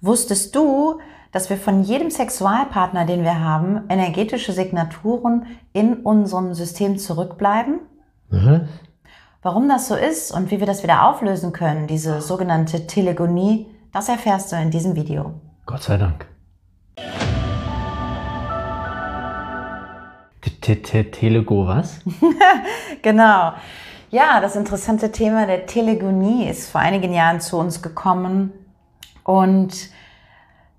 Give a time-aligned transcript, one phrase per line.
[0.00, 1.00] Wusstest du,
[1.32, 7.80] dass wir von jedem Sexualpartner, den wir haben, energetische Signaturen in unserem System zurückbleiben?
[8.30, 8.68] Mhm.
[9.42, 14.08] Warum das so ist und wie wir das wieder auflösen können, diese sogenannte Telegonie, das
[14.08, 15.34] erfährst du in diesem Video.
[15.66, 16.26] Gott sei Dank.
[20.60, 22.00] Telego was?
[23.02, 23.52] genau.
[24.10, 28.52] Ja, das interessante Thema der Telegonie ist vor einigen Jahren zu uns gekommen
[29.28, 29.90] und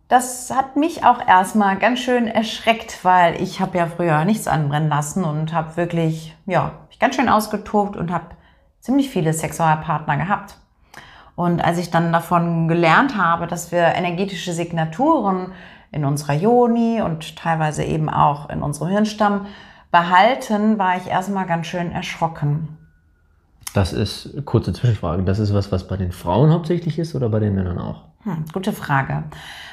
[0.07, 4.89] das hat mich auch erstmal ganz schön erschreckt, weil ich habe ja früher nichts anbrennen
[4.89, 8.25] lassen und habe wirklich, ja, mich ganz schön ausgetobt und habe
[8.79, 10.57] ziemlich viele Sexualpartner gehabt.
[11.35, 15.51] Und als ich dann davon gelernt habe, dass wir energetische Signaturen
[15.91, 19.45] in unserer Joni und teilweise eben auch in unserem Hirnstamm
[19.91, 22.79] behalten, war ich erstmal ganz schön erschrocken.
[23.75, 27.39] Das ist, kurze Zwischenfrage, das ist was, was bei den Frauen hauptsächlich ist oder bei
[27.39, 28.08] den Männern auch?
[28.23, 29.23] Hm, gute Frage.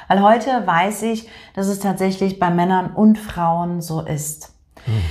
[0.07, 4.53] Weil heute weiß ich, dass es tatsächlich bei Männern und Frauen so ist.
[4.85, 5.01] Hm.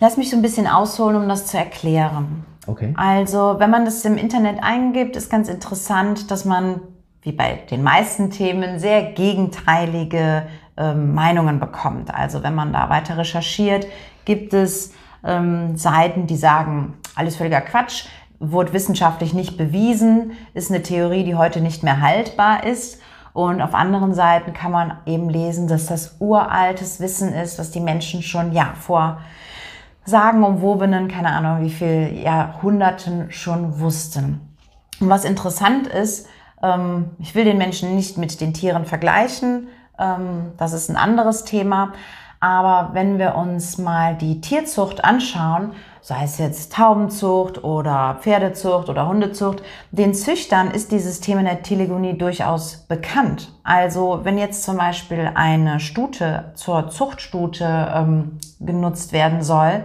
[0.00, 2.44] Lass mich so ein bisschen ausholen, um das zu erklären.
[2.66, 2.94] Okay.
[2.96, 6.80] Also, wenn man das im Internet eingibt, ist ganz interessant, dass man,
[7.22, 12.12] wie bei den meisten Themen, sehr gegenteilige äh, Meinungen bekommt.
[12.12, 13.86] Also, wenn man da weiter recherchiert,
[14.24, 18.06] gibt es ähm, Seiten, die sagen, alles völliger Quatsch
[18.38, 23.00] wurde wissenschaftlich nicht bewiesen, ist eine Theorie, die heute nicht mehr haltbar ist.
[23.32, 27.80] Und auf anderen Seiten kann man eben lesen, dass das uraltes Wissen ist, was die
[27.80, 29.18] Menschen schon ja vor
[30.06, 34.40] sagenumwobenen, keine Ahnung wie viel Jahrhunderten schon wussten.
[35.00, 36.28] Und was interessant ist,
[36.62, 41.44] ähm, ich will den Menschen nicht mit den Tieren vergleichen, ähm, das ist ein anderes
[41.44, 41.92] Thema,
[42.40, 49.08] aber wenn wir uns mal die Tierzucht anschauen, sei es jetzt Taubenzucht oder Pferdezucht oder
[49.08, 53.52] Hundezucht, den Züchtern ist dieses Thema der Telegonie durchaus bekannt.
[53.64, 59.84] Also wenn jetzt zum Beispiel eine Stute zur Zuchtstute ähm, genutzt werden soll,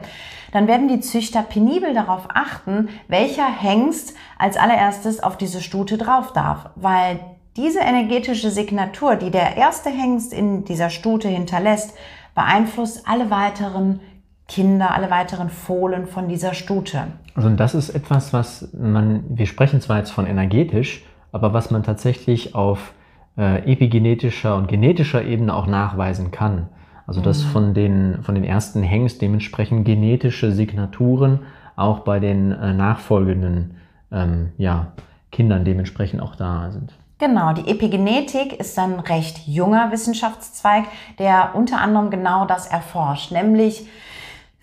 [0.51, 6.33] dann werden die Züchter penibel darauf achten, welcher Hengst als allererstes auf diese Stute drauf
[6.33, 7.19] darf, weil
[7.57, 11.95] diese energetische Signatur, die der erste Hengst in dieser Stute hinterlässt,
[12.35, 13.99] beeinflusst alle weiteren
[14.47, 17.03] Kinder, alle weiteren Fohlen von dieser Stute.
[17.35, 21.83] Also das ist etwas, was man, wir sprechen zwar jetzt von energetisch, aber was man
[21.83, 22.93] tatsächlich auf
[23.37, 26.67] äh, epigenetischer und genetischer Ebene auch nachweisen kann.
[27.07, 27.49] Also dass mhm.
[27.49, 31.39] von den, von den ersten Hengst dementsprechend genetische Signaturen
[31.75, 33.75] auch bei den äh, nachfolgenden
[34.11, 34.93] ähm, ja,
[35.31, 36.93] Kindern dementsprechend auch da sind.
[37.21, 40.85] Genau, die Epigenetik ist ein recht junger Wissenschaftszweig,
[41.19, 43.87] der unter anderem genau das erforscht, nämlich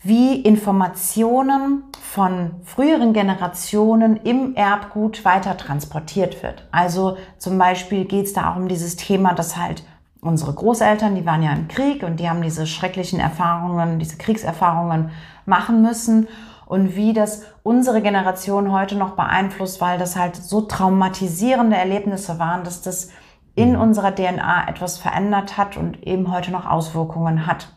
[0.03, 6.67] wie Informationen von früheren Generationen im Erbgut weiter transportiert wird.
[6.73, 9.85] Also zum Beispiel geht es da auch um dieses Thema, dass halt
[10.21, 15.11] unsere Großeltern, die waren ja im Krieg und die haben diese schrecklichen Erfahrungen, diese Kriegserfahrungen
[15.47, 16.27] machen müssen
[16.69, 22.63] und wie das unsere Generation heute noch beeinflusst, weil das halt so traumatisierende Erlebnisse waren,
[22.63, 23.09] dass das
[23.55, 23.81] in mhm.
[23.81, 27.75] unserer DNA etwas verändert hat und eben heute noch Auswirkungen hat.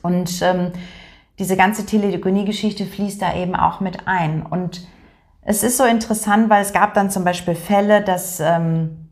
[0.00, 0.70] Und ähm,
[1.40, 4.46] diese ganze Telegonie-Geschichte fließt da eben auch mit ein.
[4.46, 4.86] Und
[5.42, 9.08] es ist so interessant, weil es gab dann zum Beispiel Fälle, dass ähm,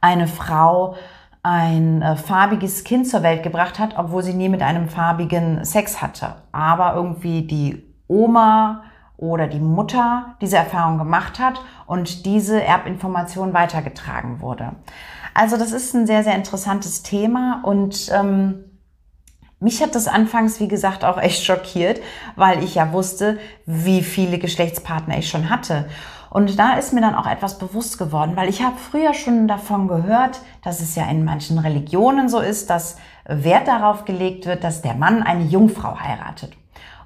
[0.00, 0.96] eine Frau
[1.42, 6.02] ein äh, farbiges Kind zur Welt gebracht hat, obwohl sie nie mit einem farbigen Sex
[6.02, 6.36] hatte.
[6.52, 8.82] Aber irgendwie die Oma
[9.16, 14.72] oder die Mutter diese Erfahrung gemacht hat und diese Erbinformation weitergetragen wurde.
[15.34, 18.64] Also das ist ein sehr, sehr interessantes Thema und ähm,
[19.60, 22.00] mich hat das anfangs, wie gesagt, auch echt schockiert,
[22.34, 25.86] weil ich ja wusste, wie viele Geschlechtspartner ich schon hatte.
[26.30, 29.88] Und da ist mir dann auch etwas bewusst geworden, weil ich habe früher schon davon
[29.88, 34.80] gehört, dass es ja in manchen Religionen so ist, dass Wert darauf gelegt wird, dass
[34.80, 36.56] der Mann eine Jungfrau heiratet.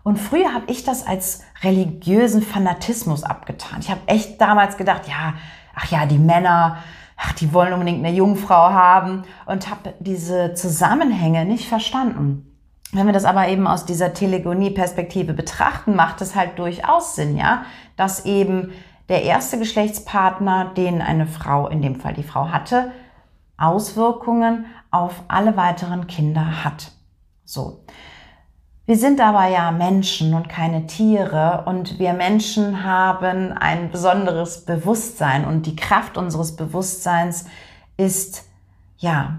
[0.03, 3.79] Und früher habe ich das als religiösen Fanatismus abgetan.
[3.81, 5.32] Ich habe echt damals gedacht, ja,
[5.75, 6.77] ach ja, die Männer,
[7.17, 12.50] ach, die wollen unbedingt eine Jungfrau haben und habe diese Zusammenhänge nicht verstanden.
[12.93, 17.65] Wenn wir das aber eben aus dieser Telegonie-Perspektive betrachten, macht es halt durchaus Sinn, ja,
[17.97, 18.73] dass eben
[19.09, 22.93] der erste Geschlechtspartner, den eine Frau, in dem Fall die Frau hatte,
[23.56, 26.93] Auswirkungen auf alle weiteren Kinder hat.
[27.45, 27.85] So.
[28.87, 35.47] Wir sind aber ja Menschen und keine Tiere und wir Menschen haben ein besonderes Bewusstsein
[35.47, 37.47] und die Kraft unseres Bewusstseins
[37.97, 38.45] ist
[38.99, 39.39] ja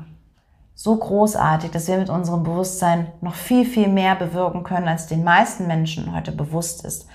[0.73, 5.23] so großartig, dass wir mit unserem Bewusstsein noch viel, viel mehr bewirken können, als den
[5.23, 7.07] meisten Menschen heute bewusst ist.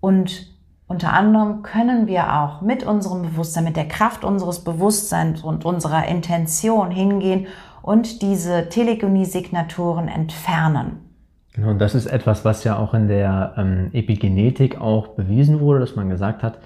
[0.00, 0.53] Und
[0.86, 6.06] unter anderem können wir auch mit unserem Bewusstsein, mit der Kraft unseres Bewusstseins und unserer
[6.06, 7.46] Intention hingehen
[7.82, 10.98] und diese Telegonie-Signaturen entfernen.
[11.54, 15.80] Genau, und das ist etwas, was ja auch in der ähm, Epigenetik auch bewiesen wurde,
[15.80, 16.58] dass man gesagt hat,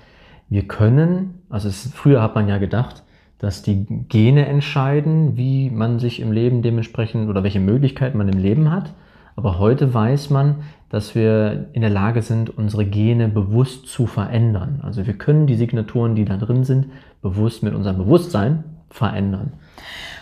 [0.49, 3.05] wir können, also es, früher hat man ja gedacht,
[3.39, 8.39] dass die Gene entscheiden, wie man sich im Leben dementsprechend oder welche Möglichkeiten man im
[8.39, 8.95] Leben hat.
[9.37, 10.57] Aber heute weiß man,
[10.91, 14.81] dass wir in der Lage sind, unsere Gene bewusst zu verändern.
[14.83, 16.87] Also wir können die Signaturen, die da drin sind,
[17.21, 19.53] bewusst mit unserem Bewusstsein verändern.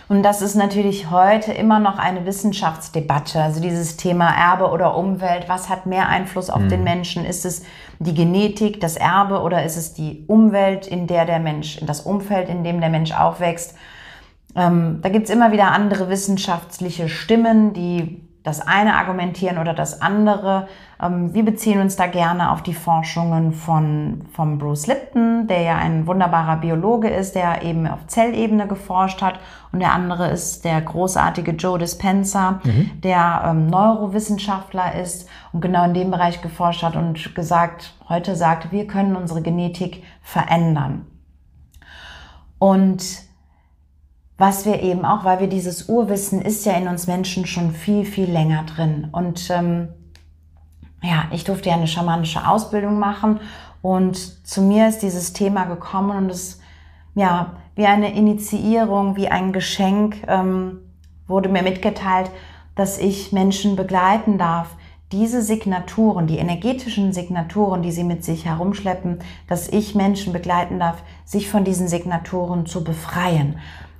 [0.09, 3.41] Und das ist natürlich heute immer noch eine Wissenschaftsdebatte.
[3.41, 6.69] Also dieses Thema Erbe oder Umwelt, was hat mehr Einfluss auf mhm.
[6.69, 7.25] den Menschen?
[7.25, 7.63] Ist es
[7.99, 12.47] die Genetik, das Erbe oder ist es die Umwelt, in der der Mensch, das Umfeld,
[12.47, 13.75] in dem der Mensch aufwächst?
[14.55, 20.67] Ähm, da gibt's immer wieder andere wissenschaftliche Stimmen, die das eine argumentieren oder das andere.
[21.01, 25.75] Ähm, wir beziehen uns da gerne auf die Forschungen von, von Bruce Lipton, der ja
[25.75, 29.39] ein wunderbarer Biologe ist, der eben auf Zellebene geforscht hat.
[29.73, 33.01] Und der andere ist der großartige Joe Dispenza, mhm.
[33.01, 38.71] der ähm, Neurowissenschaftler ist und genau in dem Bereich geforscht hat und gesagt, heute sagt,
[38.71, 41.05] wir können unsere Genetik verändern.
[42.59, 43.26] Und
[44.37, 48.05] was wir eben auch, weil wir dieses Urwissen ist ja in uns Menschen schon viel,
[48.05, 49.07] viel länger drin.
[49.11, 49.89] Und ähm,
[51.01, 53.39] ja, ich durfte ja eine schamanische Ausbildung machen
[53.81, 56.59] und zu mir ist dieses Thema gekommen und es,
[57.15, 60.79] ja, wie eine Initiierung, wie ein Geschenk ähm,
[61.27, 62.31] wurde mir mitgeteilt,
[62.75, 64.75] dass ich Menschen begleiten darf,
[65.11, 71.01] diese Signaturen, die energetischen Signaturen, die sie mit sich herumschleppen, dass ich Menschen begleiten darf,
[71.23, 73.57] sich von diesen Signaturen zu befreien.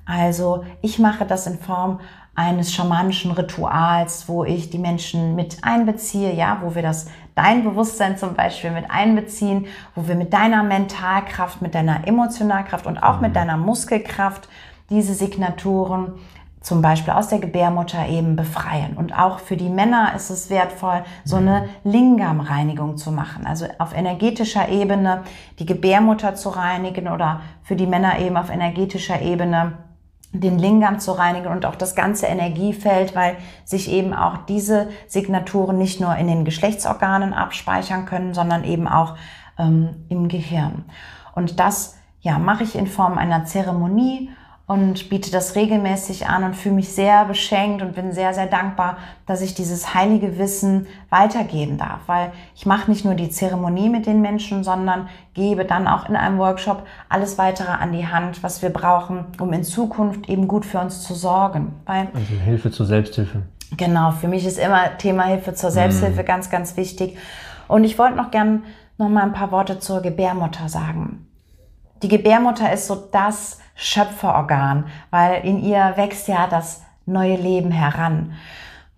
[0.07, 1.99] Also ich mache das in Form
[2.33, 8.17] eines schamanischen Rituals, wo ich die Menschen mit einbeziehe, ja, wo wir das dein Bewusstsein
[8.17, 9.65] zum Beispiel mit einbeziehen,
[9.95, 13.35] wo wir mit deiner Mentalkraft, mit deiner Emotionalkraft und auch mit mhm.
[13.35, 14.47] deiner Muskelkraft
[14.89, 16.13] diese Signaturen
[16.61, 18.97] zum Beispiel aus der Gebärmutter eben befreien.
[18.97, 21.91] Und auch für die Männer ist es wertvoll, so eine mhm.
[21.91, 23.47] Lingam-Reinigung zu machen.
[23.47, 25.23] Also auf energetischer Ebene
[25.59, 29.73] die Gebärmutter zu reinigen oder für die Männer eben auf energetischer Ebene
[30.33, 35.77] den Lingam zu reinigen und auch das ganze Energiefeld, weil sich eben auch diese Signaturen
[35.77, 39.15] nicht nur in den Geschlechtsorganen abspeichern können, sondern eben auch
[39.57, 40.85] ähm, im Gehirn.
[41.33, 44.29] Und das ja, mache ich in Form einer Zeremonie
[44.67, 48.97] und biete das regelmäßig an und fühle mich sehr beschenkt und bin sehr, sehr dankbar,
[49.25, 54.05] dass ich dieses heilige Wissen weitergeben darf, weil ich mache nicht nur die Zeremonie mit
[54.05, 58.61] den Menschen, sondern gebe dann auch in einem Workshop alles weitere an die Hand, was
[58.61, 61.73] wir brauchen, um in Zukunft eben gut für uns zu sorgen.
[61.85, 63.43] Weil also Hilfe zur Selbsthilfe.
[63.77, 66.25] Genau, für mich ist immer Thema Hilfe zur Selbsthilfe mhm.
[66.25, 67.17] ganz, ganz wichtig.
[67.69, 68.63] Und ich wollte noch gern
[68.97, 71.25] noch mal ein paar Worte zur Gebärmutter sagen.
[72.03, 78.33] Die Gebärmutter ist so das Schöpferorgan, weil in ihr wächst ja das neue Leben heran.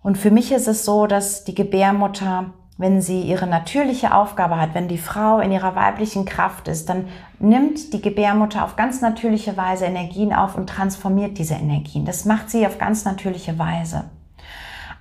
[0.02, 2.46] Und für mich ist es so, dass die Gebärmutter,
[2.78, 7.08] wenn sie ihre natürliche Aufgabe hat, wenn die Frau in ihrer weiblichen Kraft ist, dann
[7.38, 12.06] nimmt die Gebärmutter auf ganz natürliche Weise Energien auf und transformiert diese Energien.
[12.06, 14.04] Das macht sie auf ganz natürliche Weise.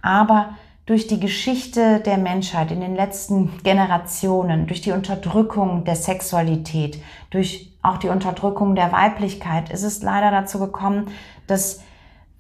[0.02, 0.50] Aber
[0.86, 7.78] durch die Geschichte der Menschheit in den letzten Generationen, durch die Unterdrückung der Sexualität, durch
[7.90, 11.08] auch die Unterdrückung der Weiblichkeit ist es leider dazu gekommen,
[11.48, 11.82] dass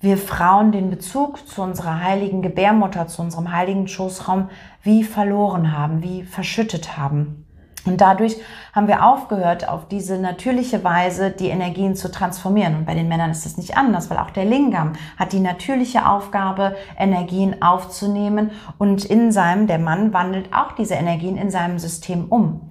[0.01, 4.49] wir Frauen den Bezug zu unserer heiligen Gebärmutter, zu unserem heiligen Schoßraum
[4.81, 7.45] wie verloren haben, wie verschüttet haben.
[7.85, 8.37] Und dadurch
[8.73, 12.75] haben wir aufgehört, auf diese natürliche Weise die Energien zu transformieren.
[12.75, 16.07] Und bei den Männern ist das nicht anders, weil auch der Lingam hat die natürliche
[16.07, 18.51] Aufgabe, Energien aufzunehmen.
[18.77, 22.69] Und in seinem, der Mann wandelt auch diese Energien in seinem System um.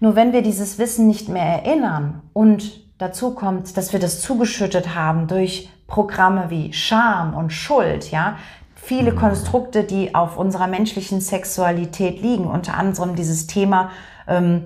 [0.00, 4.94] Nur wenn wir dieses Wissen nicht mehr erinnern und dazu kommt, dass wir das zugeschüttet
[4.94, 8.36] haben durch Programme wie Scham und Schuld, ja,
[8.74, 9.16] viele mhm.
[9.16, 13.90] Konstrukte, die auf unserer menschlichen Sexualität liegen, unter anderem dieses Thema,
[14.28, 14.64] ähm,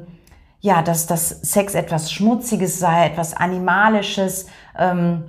[0.61, 5.25] ja, dass das Sex etwas Schmutziges sei, etwas Animalisches, ähm,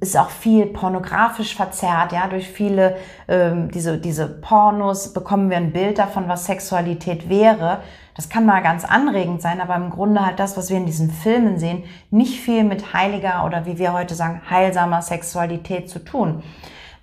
[0.00, 2.96] ist auch viel pornografisch verzerrt, ja, durch viele
[3.28, 7.80] ähm, diese diese Pornos bekommen wir ein Bild davon, was Sexualität wäre.
[8.14, 11.10] Das kann mal ganz anregend sein, aber im Grunde halt das, was wir in diesen
[11.10, 16.42] Filmen sehen, nicht viel mit heiliger oder wie wir heute sagen, heilsamer Sexualität zu tun.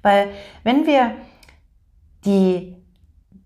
[0.01, 0.27] Weil
[0.63, 1.11] wenn wir
[2.25, 2.77] die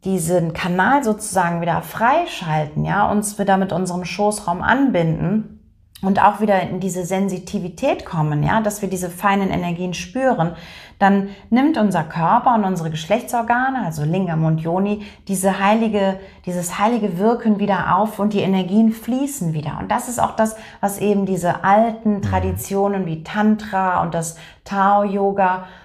[0.04, 5.61] diesen Kanal sozusagen wieder freischalten, ja, uns wieder mit unserem Schoßraum anbinden,
[6.02, 10.56] und auch wieder in diese Sensitivität kommen, ja, dass wir diese feinen Energien spüren,
[11.00, 17.18] dann nimmt unser Körper und unsere Geschlechtsorgane, also Lingam und Yoni, diese heilige, dieses heilige
[17.18, 19.78] Wirken wieder auf und die Energien fließen wieder.
[19.80, 22.22] Und das ist auch das, was eben diese alten mhm.
[22.22, 25.81] Traditionen wie Tantra und das Tao-Yoga ähm,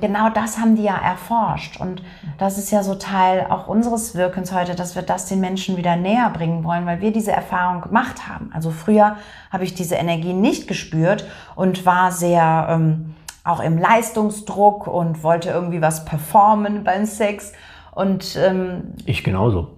[0.00, 1.78] genau das haben die ja erforscht.
[1.78, 2.02] Und
[2.38, 5.96] das ist ja so Teil auch unseres Wirkens heute, dass wir das den Menschen wieder
[5.96, 8.50] näher bringen wollen, weil wir diese Erfahrung gemacht haben.
[8.54, 9.16] Also früher
[9.50, 11.26] habe ich diese Energie nicht gespürt
[11.56, 13.14] und war sehr ähm,
[13.44, 17.52] auch im Leistungsdruck und wollte irgendwie was performen beim Sex.
[17.92, 19.76] Und ähm, ich genauso.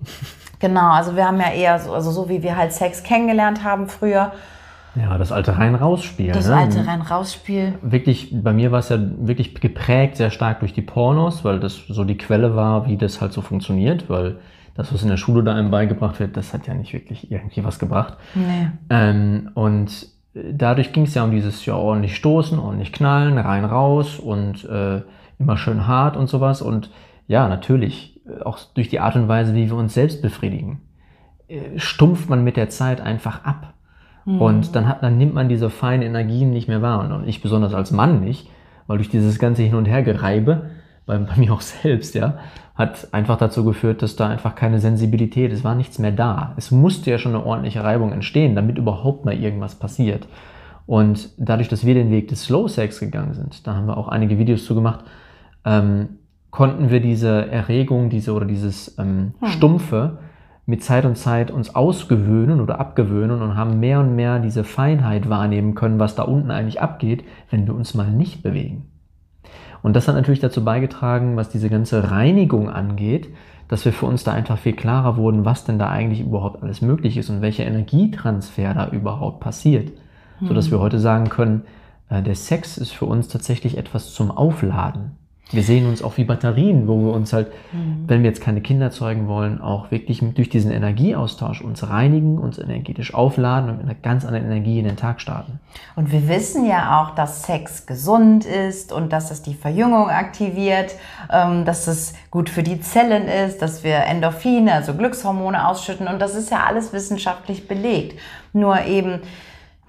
[0.60, 3.88] Genau, also wir haben ja eher so, also so wie wir halt Sex kennengelernt haben
[3.88, 4.30] früher,
[4.94, 6.32] ja, das alte Rein-Raus-Spiel.
[6.32, 6.56] Das ne?
[6.56, 7.74] alte Rein-Raus-Spiel.
[7.82, 11.86] Wirklich, bei mir war es ja wirklich geprägt sehr stark durch die Pornos, weil das
[11.88, 14.36] so die Quelle war, wie das halt so funktioniert, weil
[14.74, 17.64] das, was in der Schule da einem beigebracht wird, das hat ja nicht wirklich irgendwie
[17.64, 18.16] was gebracht.
[18.34, 18.68] Nee.
[18.90, 24.18] Ähm, und dadurch ging es ja um dieses ja ordentlich stoßen, ordentlich knallen, rein raus
[24.18, 25.02] und äh,
[25.38, 26.62] immer schön hart und sowas.
[26.62, 26.90] Und
[27.26, 30.80] ja, natürlich, auch durch die Art und Weise, wie wir uns selbst befriedigen,
[31.48, 33.74] äh, stumpft man mit der Zeit einfach ab.
[34.24, 34.72] Und mhm.
[34.72, 37.00] dann, hat, dann nimmt man diese feinen Energien nicht mehr wahr.
[37.00, 38.48] Und ich besonders als Mann nicht,
[38.86, 40.70] weil durch dieses ganze Hin- und Hergereibe,
[41.06, 42.38] bei, bei mir auch selbst, ja,
[42.74, 46.54] hat einfach dazu geführt, dass da einfach keine Sensibilität, es war nichts mehr da.
[46.56, 50.26] Es musste ja schon eine ordentliche Reibung entstehen, damit überhaupt mal irgendwas passiert.
[50.86, 54.08] Und dadurch, dass wir den Weg des Slow Sex gegangen sind, da haben wir auch
[54.08, 55.04] einige Videos zu gemacht,
[55.64, 56.18] ähm,
[56.50, 59.48] konnten wir diese Erregung, diese oder dieses ähm, hm.
[59.48, 60.18] Stumpfe
[60.64, 65.28] mit Zeit und Zeit uns ausgewöhnen oder abgewöhnen und haben mehr und mehr diese Feinheit
[65.28, 68.86] wahrnehmen können, was da unten eigentlich abgeht, wenn wir uns mal nicht bewegen.
[69.82, 73.28] Und das hat natürlich dazu beigetragen, was diese ganze Reinigung angeht,
[73.66, 76.82] dass wir für uns da einfach viel klarer wurden, was denn da eigentlich überhaupt alles
[76.82, 79.90] möglich ist und welcher Energietransfer da überhaupt passiert.
[80.40, 80.48] Mhm.
[80.48, 81.62] Sodass wir heute sagen können,
[82.08, 85.16] äh, der Sex ist für uns tatsächlich etwas zum Aufladen.
[85.52, 88.04] Wir sehen uns auch wie Batterien, wo wir uns halt, mhm.
[88.06, 92.58] wenn wir jetzt keine Kinder zeugen wollen, auch wirklich durch diesen Energieaustausch uns reinigen, uns
[92.58, 95.60] energetisch aufladen und mit einer ganz anderen Energie in den Tag starten.
[95.94, 100.94] Und wir wissen ja auch, dass Sex gesund ist und dass es die Verjüngung aktiviert,
[101.30, 106.20] ähm, dass es gut für die Zellen ist, dass wir Endorphine, also Glückshormone ausschütten und
[106.20, 108.18] das ist ja alles wissenschaftlich belegt.
[108.52, 109.20] Nur eben,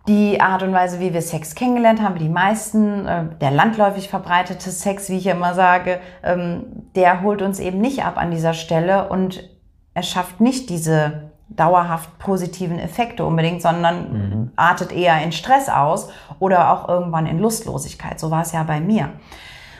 [0.08, 4.70] die Art und Weise, wie wir Sex kennengelernt haben, die meisten, äh, der landläufig verbreitete
[4.70, 9.08] Sex, wie ich immer sage, ähm, der holt uns eben nicht ab an dieser Stelle
[9.10, 9.50] und
[9.94, 14.52] er schafft nicht diese dauerhaft positiven Effekte unbedingt, sondern mhm.
[14.56, 18.20] artet eher in Stress aus oder auch irgendwann in Lustlosigkeit.
[18.20, 19.10] So war es ja bei mir.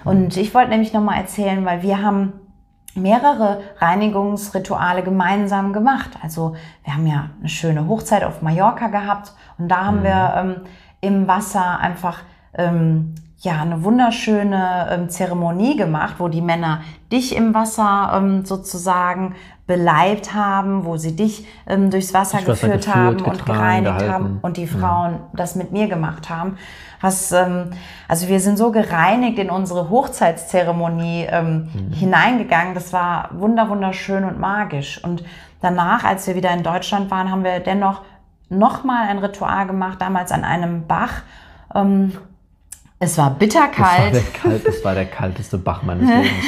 [0.06, 2.34] Und ich wollte nämlich nochmal erzählen, weil wir haben
[2.96, 6.12] mehrere Reinigungsrituale gemeinsam gemacht.
[6.22, 10.04] Also wir haben ja eine schöne Hochzeit auf Mallorca gehabt und da haben mhm.
[10.04, 10.56] wir ähm,
[11.02, 12.20] im Wasser einfach
[12.56, 16.82] ähm, ja eine wunderschöne ähm, Zeremonie gemacht, wo die Männer
[17.12, 19.36] dich im Wasser ähm, sozusagen
[19.66, 24.14] beleibt haben, wo sie dich ähm, durchs Wasser, Wasser geführt, geführt, haben und gereinigt gehalten.
[24.14, 25.30] haben und die Frauen ja.
[25.34, 26.58] das mit mir gemacht haben.
[27.00, 27.72] Was, ähm,
[28.08, 31.94] also wir sind so gereinigt in unsere Hochzeitszeremonie ähm, mhm.
[31.94, 32.74] hineingegangen.
[32.74, 35.02] Das war wunder wunderschön und magisch.
[35.04, 35.24] Und
[35.62, 38.02] danach, als wir wieder in Deutschland waren, haben wir dennoch
[38.50, 41.24] nochmal ein Ritual gemacht, damals an einem Bach.
[41.74, 42.14] Ähm,
[43.00, 44.14] es war bitterkalt.
[44.14, 46.46] Es war, kalt, es war der kalteste Bach meines Lebens.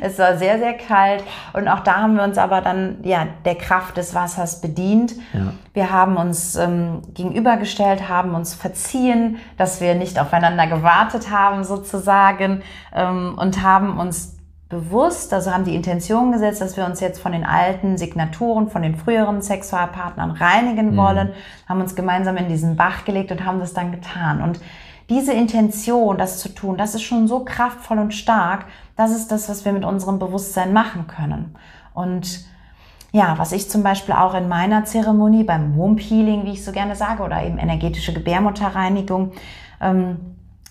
[0.00, 1.22] Es war sehr, sehr kalt.
[1.52, 5.14] Und auch da haben wir uns aber dann ja, der Kraft des Wassers bedient.
[5.32, 5.52] Ja.
[5.72, 12.62] Wir haben uns ähm, gegenübergestellt, haben uns verziehen, dass wir nicht aufeinander gewartet haben sozusagen
[12.94, 14.36] ähm, und haben uns
[14.70, 18.82] bewusst, also haben die Intention gesetzt, dass wir uns jetzt von den alten Signaturen, von
[18.82, 20.96] den früheren Sexualpartnern reinigen mhm.
[20.96, 21.30] wollen,
[21.68, 24.40] haben uns gemeinsam in diesen Bach gelegt und haben das dann getan.
[24.40, 24.60] Und
[25.10, 28.66] diese Intention, das zu tun, das ist schon so kraftvoll und stark.
[29.00, 31.54] Das ist das, was wir mit unserem Bewusstsein machen können.
[31.94, 32.44] Und
[33.12, 36.70] ja, was ich zum Beispiel auch in meiner Zeremonie beim Womb Healing, wie ich so
[36.70, 39.32] gerne sage, oder eben energetische Gebärmutterreinigung,
[39.80, 40.18] ähm,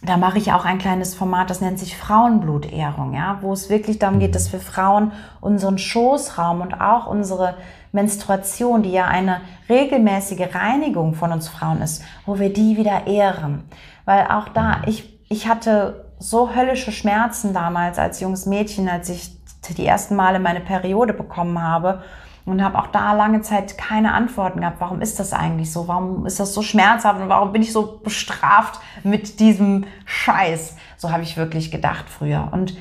[0.03, 3.98] da mache ich auch ein kleines Format, das nennt sich Frauenblutehrung, ja, wo es wirklich
[3.98, 7.55] darum geht, dass wir Frauen unseren Schoßraum und auch unsere
[7.93, 13.63] Menstruation, die ja eine regelmäßige Reinigung von uns Frauen ist, wo wir die wieder ehren.
[14.05, 19.38] Weil auch da, ich ich hatte so höllische Schmerzen damals als junges Mädchen, als ich
[19.69, 22.03] die ersten Male meine Periode bekommen habe
[22.45, 24.79] und habe auch da lange Zeit keine Antworten gehabt.
[24.79, 25.88] Warum ist das eigentlich so?
[25.88, 30.75] Warum ist das so schmerzhaft und warum bin ich so bestraft mit diesem Scheiß?
[30.97, 32.49] So habe ich wirklich gedacht früher.
[32.51, 32.75] Und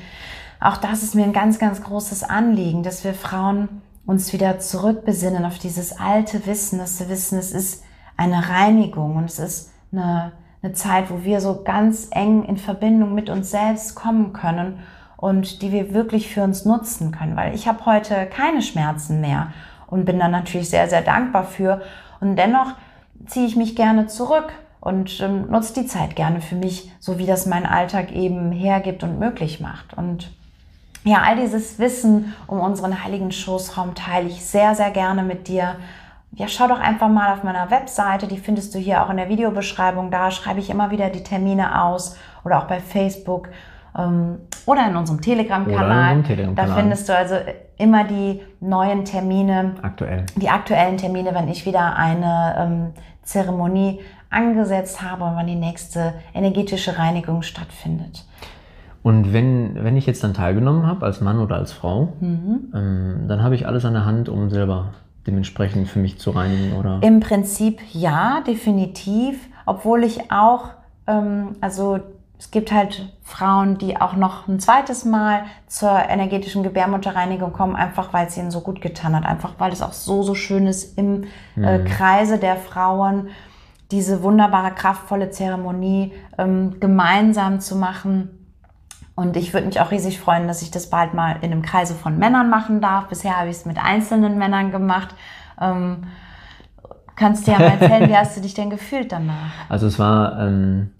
[0.59, 5.45] auch das ist mir ein ganz, ganz großes Anliegen, dass wir Frauen uns wieder zurückbesinnen
[5.45, 7.83] auf dieses alte Wissen, dass wir wissen, es ist
[8.17, 13.15] eine Reinigung und es ist eine eine Zeit, wo wir so ganz eng in Verbindung
[13.15, 14.79] mit uns selbst kommen können
[15.17, 17.35] und die wir wirklich für uns nutzen können.
[17.35, 19.53] Weil ich habe heute keine Schmerzen mehr
[19.87, 21.81] und bin dann natürlich sehr, sehr dankbar für.
[22.19, 22.73] Und dennoch
[23.25, 24.51] ziehe ich mich gerne zurück
[24.81, 29.03] und ähm, nutze die Zeit gerne für mich, so wie das mein Alltag eben hergibt
[29.03, 29.93] und möglich macht.
[29.95, 30.31] Und
[31.03, 35.75] ja, all dieses Wissen um unseren heiligen Schoßraum teile ich sehr, sehr gerne mit dir
[36.31, 39.29] ja, schau doch einfach mal auf meiner Webseite, die findest du hier auch in der
[39.29, 40.11] Videobeschreibung.
[40.11, 43.49] Da schreibe ich immer wieder die Termine aus oder auch bei Facebook
[43.97, 46.23] ähm, oder in unserem Telegram-Kanal.
[46.23, 47.35] Telegram da findest du also
[47.77, 49.75] immer die neuen Termine.
[49.81, 50.25] Aktuell.
[50.35, 52.93] Die aktuellen Termine, wenn ich wieder eine ähm,
[53.23, 58.25] Zeremonie angesetzt habe und wann die nächste energetische Reinigung stattfindet.
[59.01, 62.71] Und wenn, wenn ich jetzt dann teilgenommen habe, als Mann oder als Frau, mhm.
[62.75, 64.93] ähm, dann habe ich alles an der Hand, um selber
[65.27, 66.99] dementsprechend für mich zu reinigen, oder?
[67.01, 69.47] Im Prinzip ja, definitiv.
[69.65, 70.69] Obwohl ich auch,
[71.07, 71.99] ähm, also
[72.39, 78.13] es gibt halt Frauen, die auch noch ein zweites Mal zur energetischen Gebärmutterreinigung kommen, einfach
[78.13, 80.97] weil es ihnen so gut getan hat, einfach weil es auch so, so schön ist
[80.97, 81.25] im
[81.57, 81.85] äh, mhm.
[81.85, 83.27] Kreise der Frauen
[83.91, 88.38] diese wunderbare, kraftvolle Zeremonie ähm, gemeinsam zu machen.
[89.19, 91.93] Und ich würde mich auch riesig freuen, dass ich das bald mal in einem Kreise
[91.93, 93.09] von Männern machen darf.
[93.09, 95.13] Bisher habe ich es mit einzelnen Männern gemacht.
[95.59, 96.03] Ähm,
[97.17, 99.51] kannst du ja mal erzählen, wie hast du dich denn gefühlt danach?
[99.67, 100.91] Also es war, ähm,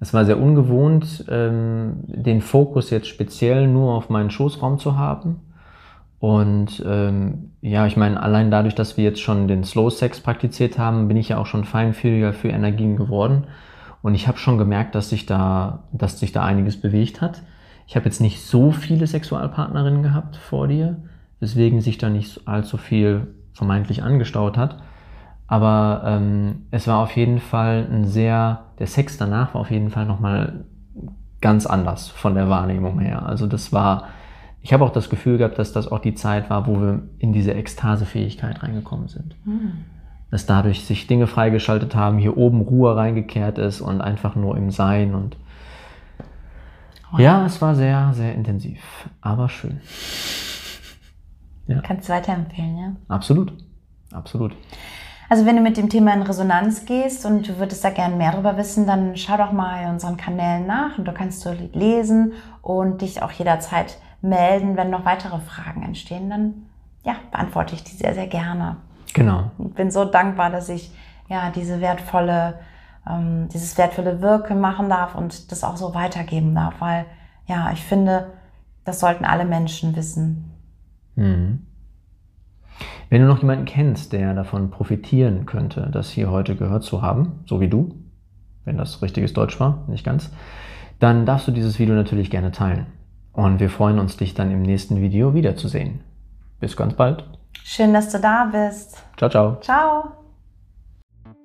[0.00, 5.42] es war sehr ungewohnt, ähm, den Fokus jetzt speziell nur auf meinen Schoßraum zu haben.
[6.20, 10.78] Und ähm, ja, ich meine, allein dadurch, dass wir jetzt schon den Slow Sex praktiziert
[10.78, 13.46] haben, bin ich ja auch schon feinfühliger für Energien geworden.
[14.00, 17.42] Und ich habe schon gemerkt, dass sich da, dass sich da einiges bewegt hat.
[17.88, 20.98] Ich habe jetzt nicht so viele Sexualpartnerinnen gehabt vor dir,
[21.40, 24.82] weswegen sich da nicht allzu viel vermeintlich angestaut hat.
[25.46, 29.88] Aber ähm, es war auf jeden Fall ein sehr, der Sex danach war auf jeden
[29.88, 30.66] Fall nochmal
[31.40, 33.24] ganz anders von der Wahrnehmung her.
[33.24, 34.08] Also das war,
[34.60, 37.32] ich habe auch das Gefühl gehabt, dass das auch die Zeit war, wo wir in
[37.32, 39.34] diese Ekstasefähigkeit reingekommen sind.
[39.46, 39.84] Mhm.
[40.30, 44.70] Dass dadurch sich Dinge freigeschaltet haben, hier oben Ruhe reingekehrt ist und einfach nur im
[44.70, 45.38] Sein und
[47.10, 47.20] Wow.
[47.20, 48.80] Ja, es war sehr, sehr intensiv,
[49.20, 49.80] aber schön.
[51.66, 51.80] Ja.
[51.80, 52.92] Kannst du weiterempfehlen, ja?
[53.08, 53.52] Absolut,
[54.12, 54.54] absolut.
[55.30, 58.32] Also wenn du mit dem Thema in Resonanz gehst und du würdest da gerne mehr
[58.32, 62.32] darüber wissen, dann schau doch mal in unseren Kanälen nach und du kannst du lesen
[62.62, 66.30] und dich auch jederzeit melden, wenn noch weitere Fragen entstehen.
[66.30, 66.54] Dann
[67.04, 68.76] ja, beantworte ich die sehr, sehr gerne.
[69.12, 69.50] Genau.
[69.58, 70.90] Ich bin so dankbar, dass ich
[71.28, 72.58] ja diese wertvolle
[73.08, 77.06] ähm, dieses wertvolle Wirken machen darf und das auch so weitergeben darf, weil
[77.46, 78.28] ja, ich finde,
[78.84, 80.52] das sollten alle Menschen wissen.
[81.16, 81.66] Mhm.
[83.10, 87.40] Wenn du noch jemanden kennst, der davon profitieren könnte, das hier heute gehört zu haben,
[87.46, 87.94] so wie du,
[88.64, 90.30] wenn das richtiges Deutsch war, nicht ganz,
[90.98, 92.86] dann darfst du dieses Video natürlich gerne teilen.
[93.32, 96.00] Und wir freuen uns, dich dann im nächsten Video wiederzusehen.
[96.60, 97.24] Bis ganz bald.
[97.64, 99.02] Schön, dass du da bist.
[99.16, 99.58] Ciao, ciao.
[99.60, 100.27] Ciao.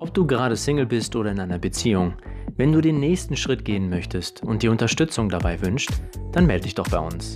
[0.04, 2.16] Ob du gerade Single bist oder in einer Beziehung,
[2.58, 5.92] wenn du den nächsten Schritt gehen möchtest und dir Unterstützung dabei wünscht,
[6.34, 7.34] dann melde dich doch bei uns.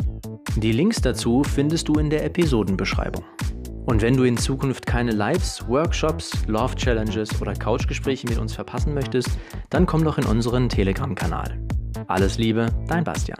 [0.57, 3.23] Die Links dazu findest du in der Episodenbeschreibung.
[3.85, 8.93] Und wenn du in Zukunft keine Lives, Workshops, Love Challenges oder Couchgespräche mit uns verpassen
[8.93, 9.29] möchtest,
[9.69, 11.65] dann komm doch in unseren Telegram-Kanal.
[12.07, 13.39] Alles Liebe, dein Bastian.